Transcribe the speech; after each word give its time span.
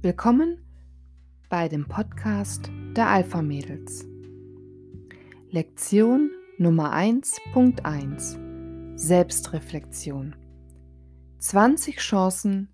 Willkommen 0.00 0.58
bei 1.48 1.68
dem 1.68 1.88
Podcast 1.88 2.70
der 2.96 3.08
Alpha 3.08 3.42
Mädels. 3.42 4.06
Lektion 5.50 6.30
Nummer 6.56 6.94
1.1 6.94 8.96
Selbstreflexion. 8.96 10.36
20 11.40 11.96
Chancen 11.96 12.68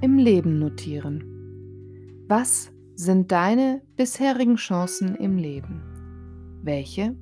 im 0.00 0.18
Leben 0.18 0.58
notieren. 0.58 2.24
Was 2.26 2.72
sind 2.96 3.30
deine 3.30 3.82
bisherigen 3.94 4.56
Chancen 4.56 5.14
im 5.14 5.38
Leben? 5.38 6.60
Welche 6.64 7.14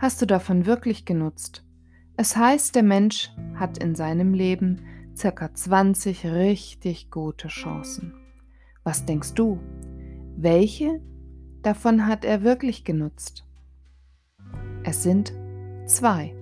hast 0.00 0.20
du 0.20 0.26
davon 0.26 0.66
wirklich 0.66 1.04
genutzt? 1.04 1.64
Es 2.16 2.36
heißt, 2.36 2.74
der 2.74 2.82
Mensch 2.82 3.30
hat 3.54 3.78
in 3.78 3.94
seinem 3.94 4.34
Leben 4.34 4.80
circa 5.14 5.54
20 5.54 6.26
richtig 6.26 7.12
gute 7.12 7.46
Chancen. 7.46 8.19
Was 8.84 9.04
denkst 9.04 9.34
du? 9.34 9.58
Welche 10.36 11.00
davon 11.62 12.06
hat 12.06 12.24
er 12.24 12.42
wirklich 12.42 12.84
genutzt? 12.84 13.44
Es 14.84 15.02
sind 15.02 15.32
zwei. 15.86 16.34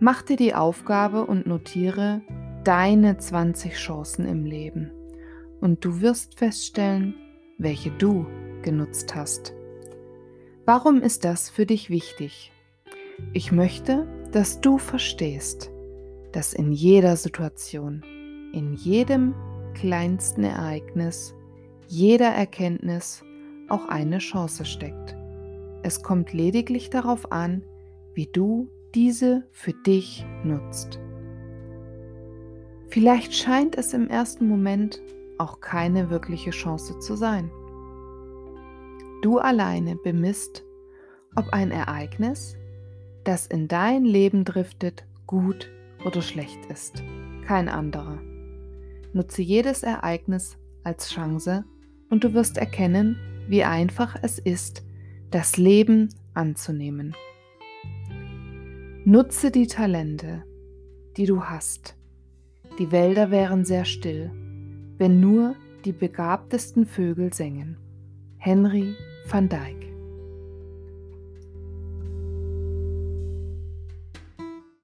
Mach 0.00 0.22
dir 0.22 0.36
die 0.36 0.54
Aufgabe 0.54 1.26
und 1.26 1.46
notiere 1.46 2.22
deine 2.64 3.18
20 3.18 3.74
Chancen 3.74 4.26
im 4.26 4.44
Leben. 4.44 4.90
Und 5.60 5.84
du 5.84 6.00
wirst 6.00 6.38
feststellen, 6.38 7.14
welche 7.58 7.90
du 7.90 8.26
genutzt 8.62 9.14
hast. 9.14 9.54
Warum 10.64 11.00
ist 11.00 11.24
das 11.24 11.48
für 11.48 11.66
dich 11.66 11.90
wichtig? 11.90 12.52
Ich 13.32 13.52
möchte, 13.52 14.06
dass 14.32 14.60
du 14.60 14.78
verstehst, 14.78 15.70
dass 16.32 16.52
in 16.52 16.72
jeder 16.72 17.16
Situation, 17.16 18.02
in 18.52 18.74
jedem 18.74 19.34
kleinsten 19.76 20.42
Ereignis, 20.42 21.34
jeder 21.86 22.28
Erkenntnis 22.30 23.22
auch 23.68 23.86
eine 23.88 24.18
Chance 24.18 24.64
steckt. 24.64 25.14
Es 25.82 26.02
kommt 26.02 26.32
lediglich 26.32 26.88
darauf 26.88 27.30
an, 27.30 27.62
wie 28.14 28.26
du 28.26 28.70
diese 28.94 29.46
für 29.52 29.74
dich 29.74 30.24
nutzt. 30.44 30.98
Vielleicht 32.88 33.34
scheint 33.34 33.76
es 33.76 33.92
im 33.92 34.08
ersten 34.08 34.48
Moment 34.48 35.02
auch 35.36 35.60
keine 35.60 36.08
wirkliche 36.08 36.52
Chance 36.52 36.98
zu 36.98 37.14
sein. 37.14 37.50
Du 39.20 39.38
alleine 39.38 39.96
bemisst, 39.96 40.64
ob 41.34 41.52
ein 41.52 41.70
Ereignis, 41.70 42.56
das 43.24 43.46
in 43.46 43.68
dein 43.68 44.06
Leben 44.06 44.44
driftet, 44.44 45.04
gut 45.26 45.70
oder 46.06 46.22
schlecht 46.22 46.64
ist. 46.70 47.02
Kein 47.46 47.68
anderer. 47.68 48.18
Nutze 49.16 49.40
jedes 49.40 49.82
Ereignis 49.82 50.58
als 50.84 51.08
Chance 51.08 51.64
und 52.10 52.22
du 52.22 52.34
wirst 52.34 52.58
erkennen, 52.58 53.16
wie 53.48 53.64
einfach 53.64 54.14
es 54.20 54.38
ist, 54.38 54.84
das 55.30 55.56
Leben 55.56 56.10
anzunehmen. 56.34 57.16
Nutze 59.06 59.50
die 59.50 59.68
Talente, 59.68 60.44
die 61.16 61.24
du 61.24 61.44
hast. 61.44 61.96
Die 62.78 62.92
Wälder 62.92 63.30
wären 63.30 63.64
sehr 63.64 63.86
still, 63.86 64.30
wenn 64.98 65.18
nur 65.18 65.54
die 65.86 65.92
begabtesten 65.92 66.84
Vögel 66.84 67.32
sängen. 67.32 67.78
Henry 68.36 68.94
van 69.30 69.48
Dyck 69.48 69.95